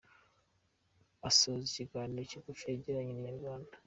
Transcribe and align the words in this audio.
Asoza 1.29 1.61
ikiganiro 1.67 2.21
kigufi 2.29 2.63
yagiranye 2.69 3.11
na 3.13 3.19
Inyarwanda. 3.33 3.73